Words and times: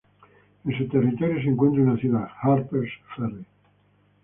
En 0.65 0.75
su 0.79 0.87
territorio 0.87 1.39
se 1.43 1.49
encuentra 1.49 1.83
una 1.83 1.95
ciudad, 1.95 2.27
Harpers 2.41 2.89
Ferry. 3.15 3.45